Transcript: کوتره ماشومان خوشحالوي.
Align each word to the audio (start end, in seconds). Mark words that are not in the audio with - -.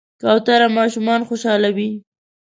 کوتره 0.21 0.67
ماشومان 0.77 1.21
خوشحالوي. 1.27 1.89